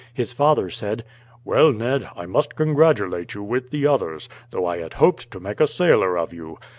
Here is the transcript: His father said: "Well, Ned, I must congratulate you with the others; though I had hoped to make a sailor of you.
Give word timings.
His 0.15 0.33
father 0.33 0.71
said: 0.71 1.05
"Well, 1.45 1.71
Ned, 1.71 2.09
I 2.15 2.25
must 2.25 2.55
congratulate 2.55 3.35
you 3.35 3.43
with 3.43 3.69
the 3.69 3.85
others; 3.85 4.29
though 4.49 4.65
I 4.65 4.79
had 4.79 4.93
hoped 4.93 5.29
to 5.29 5.39
make 5.39 5.59
a 5.59 5.67
sailor 5.67 6.17
of 6.17 6.33
you. 6.33 6.57